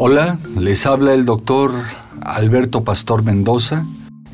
[0.00, 1.72] Hola, les habla el doctor
[2.20, 3.84] Alberto Pastor Mendoza,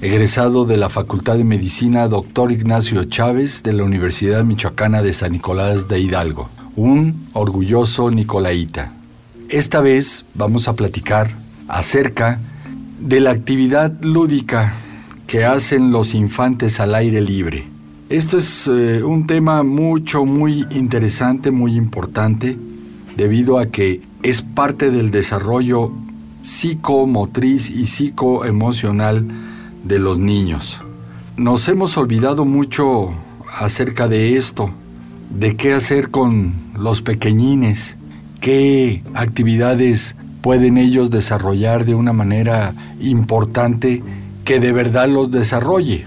[0.02, 5.32] egresado de la Facultad de Medicina Doctor Ignacio Chávez de la Universidad Michoacana de San
[5.32, 8.92] Nicolás de Hidalgo, un orgulloso nicolaíta.
[9.48, 11.30] Esta vez vamos a platicar
[11.66, 12.40] acerca
[13.00, 14.74] de la actividad lúdica
[15.26, 17.73] que hacen los infantes al aire libre.
[18.10, 22.58] Esto es eh, un tema mucho, muy interesante, muy importante,
[23.16, 25.90] debido a que es parte del desarrollo
[26.42, 29.26] psicomotriz y psicoemocional
[29.84, 30.82] de los niños.
[31.38, 33.14] Nos hemos olvidado mucho
[33.58, 34.70] acerca de esto,
[35.30, 37.96] de qué hacer con los pequeñines,
[38.42, 44.02] qué actividades pueden ellos desarrollar de una manera importante
[44.44, 46.06] que de verdad los desarrolle.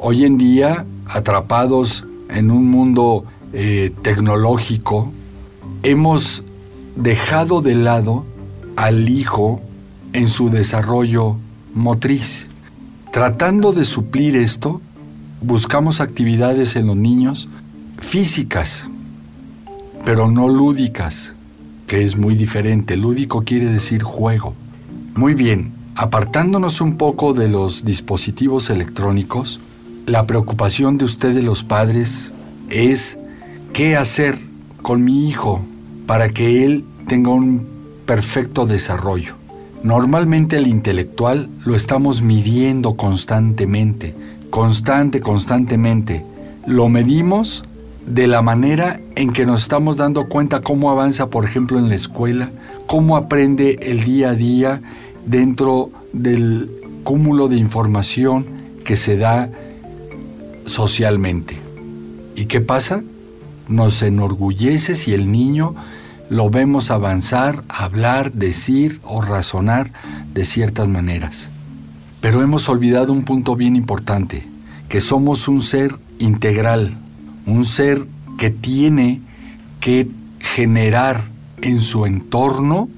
[0.00, 5.10] Hoy en día, atrapados en un mundo eh, tecnológico,
[5.82, 6.42] hemos
[6.96, 8.24] dejado de lado
[8.76, 9.60] al hijo
[10.12, 11.36] en su desarrollo
[11.74, 12.48] motriz.
[13.12, 14.80] Tratando de suplir esto,
[15.40, 17.48] buscamos actividades en los niños
[17.98, 18.88] físicas,
[20.04, 21.34] pero no lúdicas,
[21.86, 22.96] que es muy diferente.
[22.96, 24.54] Lúdico quiere decir juego.
[25.14, 29.60] Muy bien, apartándonos un poco de los dispositivos electrónicos,
[30.08, 32.32] la preocupación de ustedes los padres
[32.70, 33.18] es
[33.72, 34.38] qué hacer
[34.82, 35.60] con mi hijo
[36.06, 37.66] para que él tenga un
[38.06, 39.34] perfecto desarrollo.
[39.82, 44.14] Normalmente el intelectual lo estamos midiendo constantemente,
[44.50, 46.24] constante, constantemente.
[46.66, 47.64] Lo medimos
[48.06, 51.94] de la manera en que nos estamos dando cuenta cómo avanza, por ejemplo, en la
[51.94, 52.50] escuela,
[52.86, 54.80] cómo aprende el día a día
[55.26, 56.70] dentro del
[57.04, 58.46] cúmulo de información
[58.84, 59.50] que se da
[60.68, 61.58] socialmente.
[62.36, 63.02] ¿Y qué pasa?
[63.68, 65.74] Nos enorgullece si el niño
[66.30, 69.92] lo vemos avanzar, hablar, decir o razonar
[70.34, 71.50] de ciertas maneras.
[72.20, 74.44] Pero hemos olvidado un punto bien importante,
[74.88, 76.96] que somos un ser integral,
[77.46, 78.06] un ser
[78.36, 79.20] que tiene
[79.80, 80.08] que
[80.40, 81.22] generar
[81.62, 82.88] en su entorno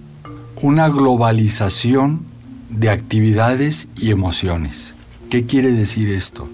[0.62, 2.20] una globalización
[2.68, 4.94] de actividades y emociones.
[5.30, 6.48] ¿Qué quiere decir esto?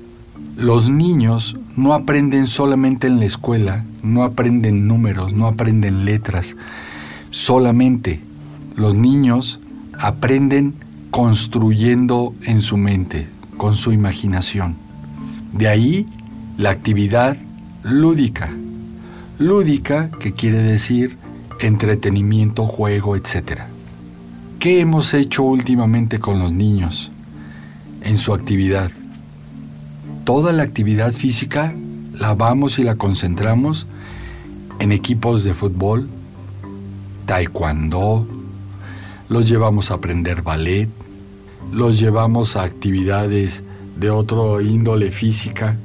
[0.56, 6.56] Los niños no aprenden solamente en la escuela, no aprenden números, no aprenden letras,
[7.28, 8.22] solamente
[8.74, 9.60] los niños
[9.98, 10.72] aprenden
[11.10, 13.28] construyendo en su mente,
[13.58, 14.76] con su imaginación.
[15.52, 16.06] De ahí
[16.56, 17.36] la actividad
[17.82, 18.48] lúdica.
[19.38, 21.18] Lúdica, que quiere decir
[21.60, 23.60] entretenimiento, juego, etc.
[24.58, 27.12] ¿Qué hemos hecho últimamente con los niños
[28.00, 28.90] en su actividad?
[30.26, 31.72] Toda la actividad física
[32.12, 33.86] la vamos y la concentramos
[34.80, 36.08] en equipos de fútbol,
[37.26, 38.26] taekwondo,
[39.28, 40.88] los llevamos a aprender ballet,
[41.72, 43.62] los llevamos a actividades
[43.96, 45.76] de otro índole física,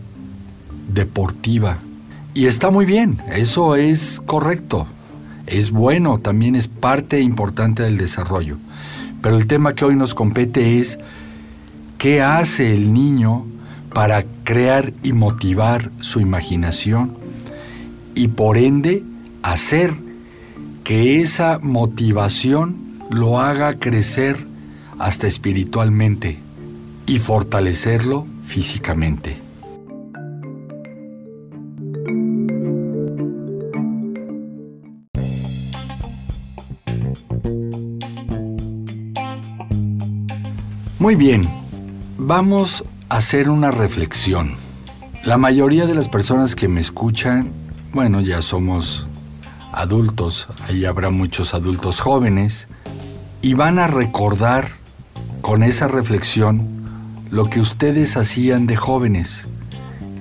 [0.92, 1.78] deportiva.
[2.34, 4.88] Y está muy bien, eso es correcto,
[5.46, 8.58] es bueno, también es parte importante del desarrollo.
[9.22, 10.98] Pero el tema que hoy nos compete es
[12.00, 13.46] qué hace el niño
[13.94, 17.16] para crear y motivar su imaginación
[18.16, 19.04] y por ende
[19.44, 19.94] hacer
[20.84, 22.76] que esa motivación
[23.10, 24.38] lo haga crecer
[25.00, 26.40] hasta espiritualmente
[27.06, 29.38] y fortalecerlo físicamente.
[41.00, 41.50] Muy bien,
[42.18, 44.56] vamos hacer una reflexión.
[45.26, 47.52] La mayoría de las personas que me escuchan,
[47.92, 49.06] bueno, ya somos
[49.74, 52.70] adultos, ahí habrá muchos adultos jóvenes,
[53.42, 54.70] y van a recordar
[55.42, 56.66] con esa reflexión
[57.30, 59.50] lo que ustedes hacían de jóvenes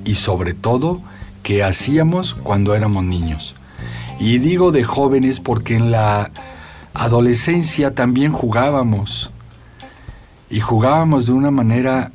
[0.04, 1.00] y sobre todo
[1.44, 3.54] que hacíamos cuando éramos niños.
[4.18, 6.32] Y digo de jóvenes porque en la
[6.92, 9.30] adolescencia también jugábamos
[10.50, 12.10] y jugábamos de una manera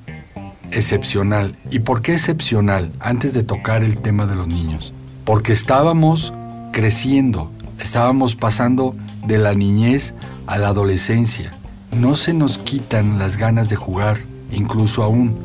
[0.71, 1.55] excepcional.
[1.71, 2.91] ¿Y por qué excepcional?
[2.99, 4.93] Antes de tocar el tema de los niños.
[5.23, 6.33] Porque estábamos
[6.71, 8.95] creciendo, estábamos pasando
[9.25, 10.13] de la niñez
[10.47, 11.57] a la adolescencia.
[11.91, 14.17] No se nos quitan las ganas de jugar,
[14.51, 15.35] incluso aún.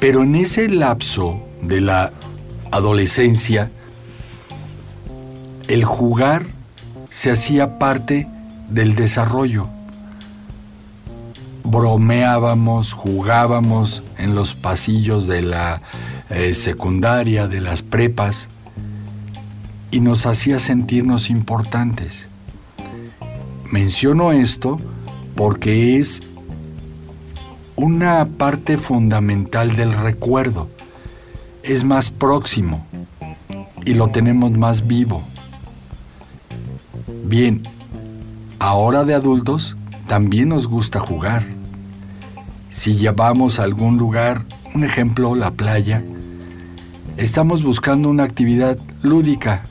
[0.00, 2.12] Pero en ese lapso de la
[2.70, 3.70] adolescencia,
[5.68, 6.44] el jugar
[7.10, 8.26] se hacía parte
[8.70, 9.68] del desarrollo
[11.70, 15.82] bromeábamos, jugábamos en los pasillos de la
[16.30, 18.48] eh, secundaria, de las prepas,
[19.90, 22.28] y nos hacía sentirnos importantes.
[23.70, 24.80] Menciono esto
[25.36, 26.22] porque es
[27.76, 30.68] una parte fundamental del recuerdo.
[31.62, 32.86] Es más próximo
[33.84, 35.22] y lo tenemos más vivo.
[37.24, 37.62] Bien,
[38.58, 39.76] ahora de adultos
[40.06, 41.44] también nos gusta jugar.
[42.70, 44.44] Si llevamos a algún lugar,
[44.76, 46.04] un ejemplo, la playa,
[47.16, 49.64] estamos buscando una actividad lúdica,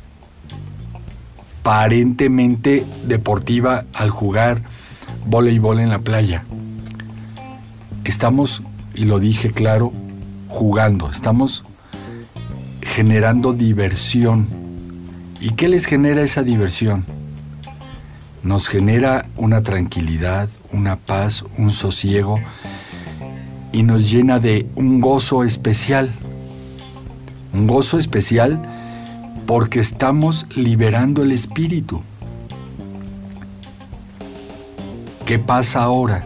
[1.62, 4.64] aparentemente deportiva al jugar
[5.26, 6.44] voleibol en la playa.
[8.04, 8.64] Estamos,
[8.94, 9.94] y lo dije claro,
[10.50, 11.64] jugando, estamos
[12.82, 14.46] generando diversión.
[15.40, 17.06] ¿Y qué les genera esa diversión?
[18.44, 22.42] Nos genera una tranquilidad, una paz, un sosiego
[23.72, 26.12] y nos llena de un gozo especial.
[27.54, 28.62] Un gozo especial
[29.46, 32.02] porque estamos liberando el espíritu.
[35.26, 36.26] ¿Qué pasa ahora?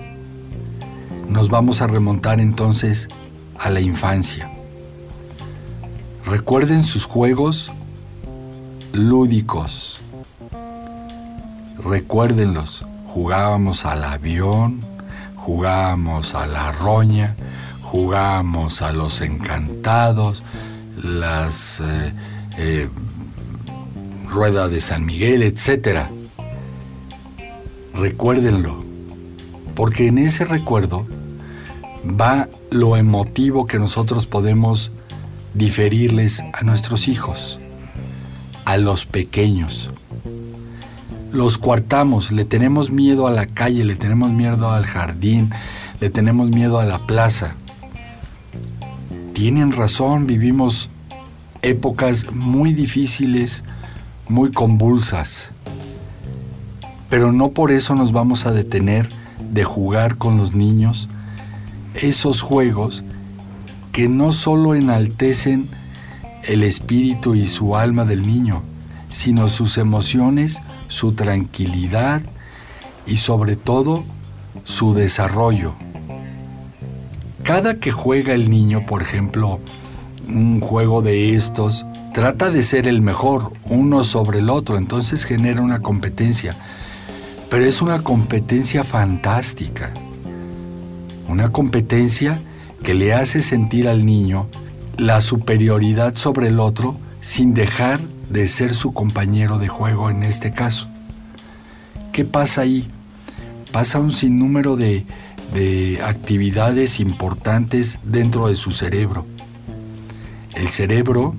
[1.28, 3.10] Nos vamos a remontar entonces
[3.60, 4.50] a la infancia.
[6.26, 7.72] Recuerden sus juegos
[8.94, 10.00] lúdicos.
[11.84, 12.86] Recuérdenlos.
[13.08, 14.80] Jugábamos al avión,
[15.44, 17.36] jugábamos a la roña,
[17.82, 20.42] jugábamos a los encantados,
[21.04, 22.14] las eh,
[22.58, 22.90] eh,
[24.30, 26.08] ruedas de San Miguel, etc.
[27.94, 28.86] Recuérdenlo,
[29.76, 31.06] porque en ese recuerdo
[32.06, 34.94] va lo emotivo que nosotros podemos
[35.54, 37.60] diferirles a nuestros hijos,
[38.64, 39.92] a los pequeños.
[41.34, 45.50] Los cuartamos, le tenemos miedo a la calle, le tenemos miedo al jardín,
[46.00, 47.56] le tenemos miedo a la plaza.
[49.34, 50.92] Tienen razón, vivimos
[51.64, 53.64] épocas muy difíciles,
[54.30, 55.54] muy convulsas,
[57.10, 59.10] pero no por eso nos vamos a detener
[59.52, 61.10] de jugar con los niños
[61.96, 63.04] esos juegos
[63.92, 65.68] que no solo enaltecen
[66.44, 68.62] el espíritu y su alma del niño,
[69.14, 72.24] sino sus emociones, su tranquilidad
[73.06, 74.04] y sobre todo
[74.64, 75.76] su desarrollo.
[77.44, 79.60] Cada que juega el niño, por ejemplo,
[80.28, 85.62] un juego de estos, trata de ser el mejor, uno sobre el otro, entonces genera
[85.62, 86.58] una competencia.
[87.52, 89.92] Pero es una competencia fantástica.
[91.30, 92.42] Una competencia
[92.82, 94.48] que le hace sentir al niño
[94.98, 98.00] la superioridad sobre el otro sin dejar
[98.30, 100.88] de ser su compañero de juego en este caso.
[102.12, 102.88] ¿Qué pasa ahí?
[103.72, 105.06] Pasa un sinnúmero de,
[105.54, 109.26] de actividades importantes dentro de su cerebro.
[110.56, 111.36] El cerebro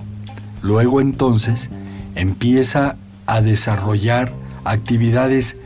[0.62, 1.70] luego entonces
[2.14, 2.96] empieza
[3.26, 4.32] a desarrollar
[4.64, 5.56] actividades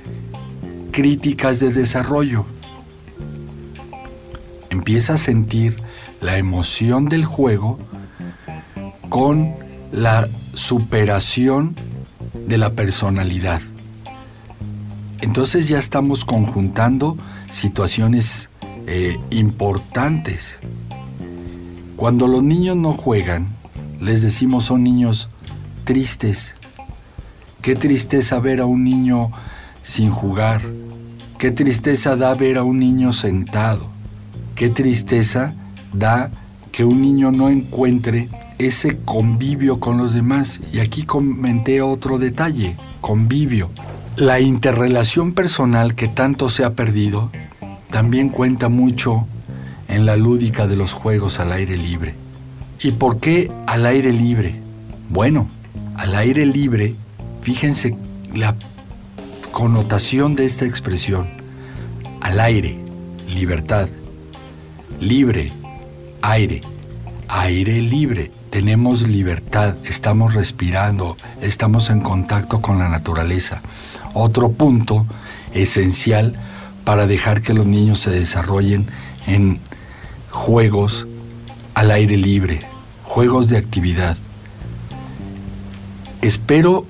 [0.90, 2.44] críticas de desarrollo
[4.70, 5.76] empieza a sentir
[6.20, 7.78] la emoción del juego
[9.08, 9.54] con
[9.92, 10.26] la
[10.58, 11.74] superación
[12.46, 13.62] de la personalidad.
[15.20, 17.16] Entonces ya estamos conjuntando
[17.50, 18.50] situaciones
[18.86, 20.58] eh, importantes.
[21.96, 23.46] Cuando los niños no juegan,
[24.00, 25.28] les decimos son niños
[25.84, 26.54] tristes.
[27.62, 29.30] Qué tristeza ver a un niño
[29.82, 30.60] sin jugar.
[31.38, 33.86] Qué tristeza da ver a un niño sentado.
[34.54, 35.54] Qué tristeza
[35.92, 36.30] da
[36.72, 40.60] que un niño no encuentre ese convivio con los demás.
[40.72, 43.70] Y aquí comenté otro detalle, convivio.
[44.16, 47.30] La interrelación personal que tanto se ha perdido
[47.90, 49.26] también cuenta mucho
[49.88, 52.14] en la lúdica de los juegos al aire libre.
[52.82, 54.60] ¿Y por qué al aire libre?
[55.08, 55.48] Bueno,
[55.96, 56.94] al aire libre,
[57.42, 57.96] fíjense
[58.34, 58.54] la
[59.52, 61.28] connotación de esta expresión.
[62.20, 62.78] Al aire,
[63.28, 63.88] libertad
[65.00, 65.52] libre,
[66.22, 66.60] aire,
[67.28, 68.30] aire libre.
[68.50, 73.60] Tenemos libertad, estamos respirando, estamos en contacto con la naturaleza.
[74.14, 75.06] Otro punto
[75.52, 76.34] esencial
[76.84, 78.86] para dejar que los niños se desarrollen
[79.26, 79.60] en
[80.30, 81.06] juegos
[81.74, 82.62] al aire libre,
[83.04, 84.16] juegos de actividad.
[86.22, 86.86] Espero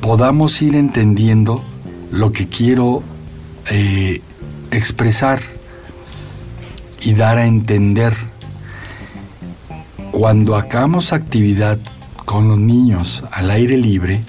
[0.00, 1.62] podamos ir entendiendo
[2.10, 3.02] lo que quiero
[3.70, 4.22] eh,
[4.70, 5.40] expresar
[7.00, 8.14] y dar a entender.
[10.18, 11.76] Cuando hagamos actividad
[12.24, 14.24] con los niños al aire libre,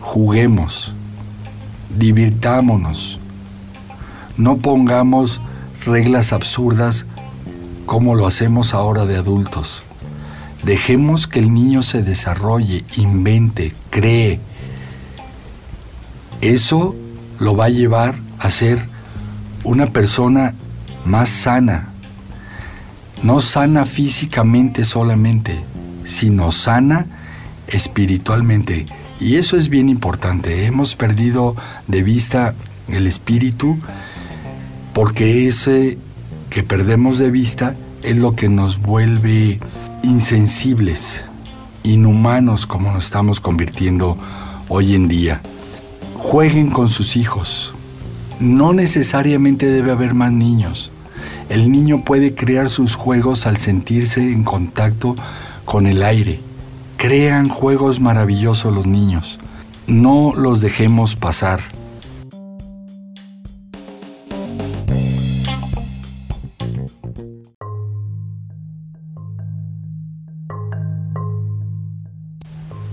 [0.00, 0.94] juguemos,
[1.98, 3.18] divirtámonos,
[4.38, 5.42] no pongamos
[5.84, 7.04] reglas absurdas
[7.84, 9.82] como lo hacemos ahora de adultos.
[10.64, 14.40] Dejemos que el niño se desarrolle, invente, cree.
[16.40, 16.96] Eso
[17.38, 18.88] lo va a llevar a ser
[19.64, 20.54] una persona
[21.04, 21.89] más sana.
[23.22, 25.60] No sana físicamente solamente,
[26.04, 27.06] sino sana
[27.66, 28.86] espiritualmente.
[29.20, 30.64] Y eso es bien importante.
[30.64, 31.54] Hemos perdido
[31.86, 32.54] de vista
[32.88, 33.78] el espíritu
[34.94, 35.98] porque ese
[36.48, 39.60] que perdemos de vista es lo que nos vuelve
[40.02, 41.26] insensibles,
[41.82, 44.16] inhumanos como nos estamos convirtiendo
[44.68, 45.42] hoy en día.
[46.16, 47.74] Jueguen con sus hijos.
[48.40, 50.89] No necesariamente debe haber más niños.
[51.50, 55.16] El niño puede crear sus juegos al sentirse en contacto
[55.64, 56.38] con el aire.
[56.96, 59.40] Crean juegos maravillosos los niños.
[59.88, 61.58] No los dejemos pasar.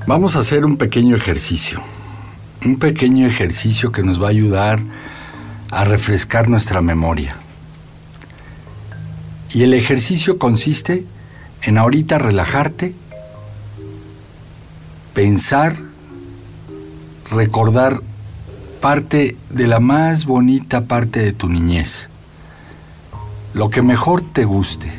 [0.07, 1.79] Vamos a hacer un pequeño ejercicio,
[2.65, 4.79] un pequeño ejercicio que nos va a ayudar
[5.69, 7.35] a refrescar nuestra memoria.
[9.53, 11.05] Y el ejercicio consiste
[11.61, 12.93] en ahorita relajarte,
[15.13, 15.75] pensar,
[17.31, 18.01] recordar
[18.81, 22.09] parte de la más bonita parte de tu niñez,
[23.53, 24.91] lo que mejor te guste.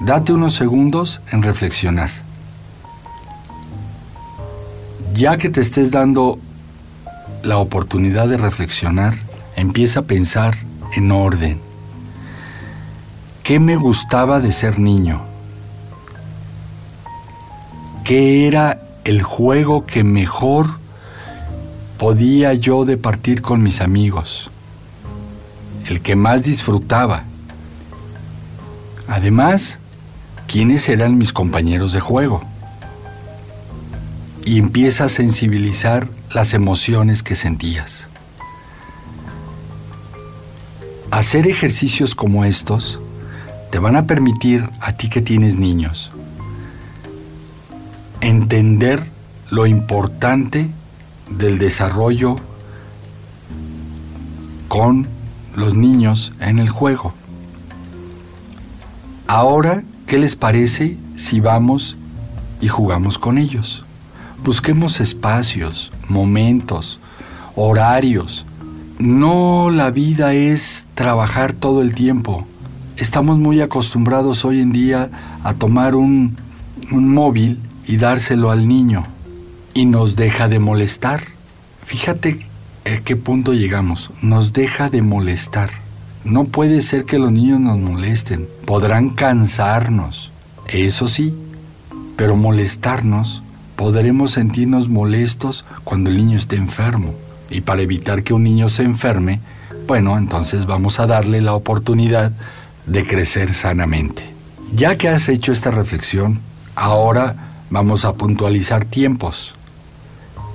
[0.00, 2.24] Date unos segundos en reflexionar
[5.14, 6.38] ya que te estés dando
[7.42, 9.14] la oportunidad de reflexionar,
[9.56, 10.56] empieza a pensar
[10.96, 11.60] en orden.
[13.44, 15.22] ¿Qué me gustaba de ser niño?
[18.02, 20.66] ¿Qué era el juego que mejor
[21.98, 24.50] podía yo departir con mis amigos?
[25.86, 27.24] El que más disfrutaba.
[29.06, 29.78] Además,
[30.48, 32.42] ¿quiénes eran mis compañeros de juego?
[34.44, 38.08] y empieza a sensibilizar las emociones que sentías.
[41.10, 43.00] Hacer ejercicios como estos
[43.74, 46.12] te van a permitir a ti que tienes niños
[48.20, 49.10] entender
[49.50, 50.70] lo importante
[51.28, 52.36] del desarrollo
[54.68, 55.08] con
[55.56, 57.14] los niños en el juego.
[59.26, 61.96] Ahora, ¿qué les parece si vamos
[62.60, 63.84] y jugamos con ellos?
[64.44, 67.00] Busquemos espacios, momentos,
[67.56, 68.46] horarios.
[69.00, 72.46] No la vida es trabajar todo el tiempo.
[72.96, 75.10] Estamos muy acostumbrados hoy en día
[75.42, 76.36] a tomar un,
[76.90, 77.58] móvil
[77.88, 79.02] y dárselo al niño
[79.74, 81.24] y nos deja de molestar.
[81.84, 82.46] Fíjate
[82.84, 84.12] a qué punto llegamos.
[84.22, 85.70] Nos deja de molestar.
[86.22, 88.46] No puede ser que los niños nos molesten.
[88.64, 90.30] Podrán cansarnos,
[90.68, 91.34] eso sí,
[92.16, 93.42] pero molestarnos
[93.74, 97.12] podremos sentirnos molestos cuando el niño esté enfermo.
[97.50, 99.40] Y para evitar que un niño se enferme,
[99.88, 102.32] bueno, entonces vamos a darle la oportunidad
[102.86, 104.32] de crecer sanamente.
[104.74, 106.40] Ya que has hecho esta reflexión,
[106.74, 107.36] ahora
[107.70, 109.54] vamos a puntualizar tiempos.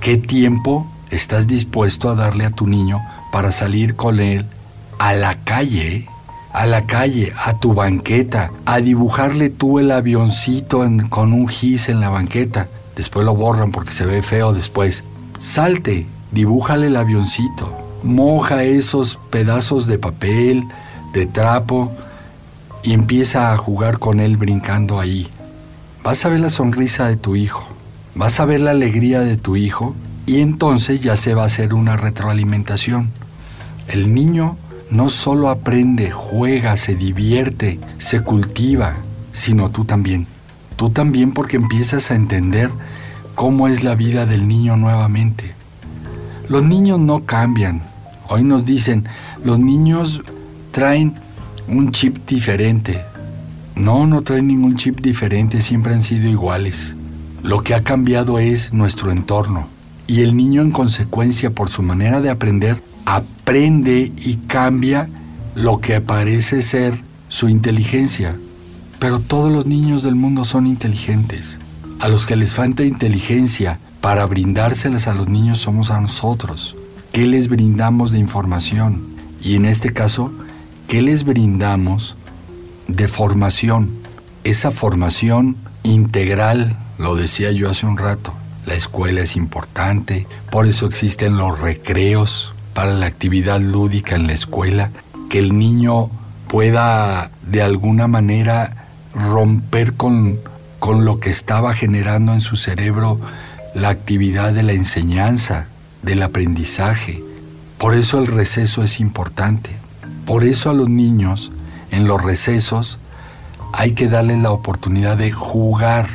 [0.00, 3.00] ¿Qué tiempo estás dispuesto a darle a tu niño
[3.32, 4.46] para salir con él
[4.98, 6.06] a la calle?
[6.52, 12.00] A la calle, a tu banqueta, a dibujarle tú el avioncito con un gis en
[12.00, 12.68] la banqueta
[13.00, 15.04] después lo borran porque se ve feo después.
[15.38, 20.64] Salte, dibújale el avioncito, moja esos pedazos de papel,
[21.14, 21.90] de trapo
[22.82, 25.28] y empieza a jugar con él brincando ahí.
[26.02, 27.66] Vas a ver la sonrisa de tu hijo,
[28.14, 29.94] vas a ver la alegría de tu hijo
[30.26, 33.10] y entonces ya se va a hacer una retroalimentación.
[33.88, 34.56] El niño
[34.90, 38.96] no solo aprende, juega, se divierte, se cultiva,
[39.32, 40.26] sino tú también.
[40.76, 42.70] Tú también porque empiezas a entender
[43.34, 45.54] cómo es la vida del niño nuevamente.
[46.48, 47.82] Los niños no cambian.
[48.28, 49.08] Hoy nos dicen,
[49.44, 50.22] los niños
[50.70, 51.14] traen
[51.70, 53.04] un chip diferente.
[53.76, 56.96] No, no traen ningún chip diferente, siempre han sido iguales.
[57.42, 59.68] Lo que ha cambiado es nuestro entorno.
[60.06, 65.08] Y el niño en consecuencia, por su manera de aprender, aprende y cambia
[65.54, 68.36] lo que parece ser su inteligencia.
[68.98, 71.60] Pero todos los niños del mundo son inteligentes.
[72.00, 76.74] A los que les falta inteligencia para brindárselas a los niños somos a nosotros.
[77.12, 79.04] ¿Qué les brindamos de información?
[79.42, 80.32] Y en este caso,
[80.90, 82.16] ¿qué les brindamos
[82.88, 83.90] de formación?
[84.42, 88.34] Esa formación integral, lo decía yo hace un rato,
[88.66, 94.32] la escuela es importante, por eso existen los recreos para la actividad lúdica en la
[94.32, 94.90] escuela,
[95.28, 96.10] que el niño
[96.48, 100.40] pueda de alguna manera romper con,
[100.80, 103.20] con lo que estaba generando en su cerebro
[103.76, 105.68] la actividad de la enseñanza,
[106.02, 107.22] del aprendizaje.
[107.78, 109.79] Por eso el receso es importante.
[110.30, 111.50] Por eso a los niños
[111.90, 113.00] en los recesos
[113.72, 116.06] hay que darles la oportunidad de jugar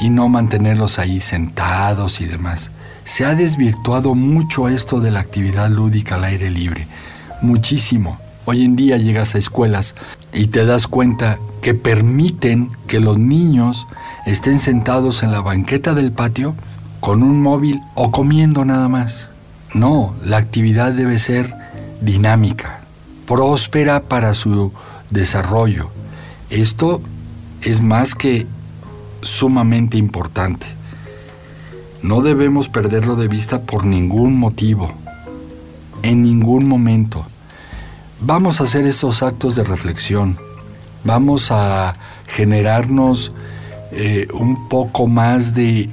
[0.00, 2.72] y no mantenerlos ahí sentados y demás.
[3.04, 6.88] Se ha desvirtuado mucho esto de la actividad lúdica al aire libre,
[7.42, 8.18] muchísimo.
[8.44, 9.94] Hoy en día llegas a escuelas
[10.32, 13.86] y te das cuenta que permiten que los niños
[14.26, 16.56] estén sentados en la banqueta del patio
[16.98, 19.28] con un móvil o comiendo nada más.
[19.74, 21.54] No, la actividad debe ser
[22.00, 22.80] dinámica,
[23.26, 24.72] próspera para su
[25.10, 25.90] desarrollo.
[26.50, 27.00] Esto
[27.62, 28.46] es más que
[29.22, 30.66] sumamente importante.
[32.02, 34.92] No debemos perderlo de vista por ningún motivo,
[36.02, 37.24] en ningún momento.
[38.20, 40.38] Vamos a hacer estos actos de reflexión,
[41.02, 41.94] vamos a
[42.26, 43.32] generarnos
[43.92, 45.90] eh, un poco más de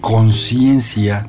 [0.00, 1.28] conciencia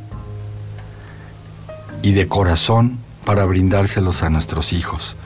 [2.01, 5.17] y de corazón para brindárselos a nuestros hijos.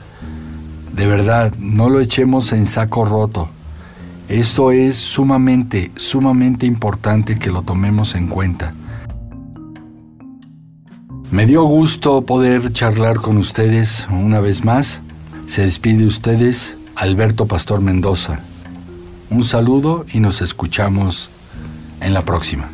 [0.92, 3.48] De verdad, no lo echemos en saco roto.
[4.28, 8.74] Esto es sumamente, sumamente importante que lo tomemos en cuenta.
[11.30, 15.00] Me dio gusto poder charlar con ustedes una vez más.
[15.46, 18.40] Se despide ustedes Alberto Pastor Mendoza.
[19.30, 21.30] Un saludo y nos escuchamos
[22.00, 22.68] en la próxima.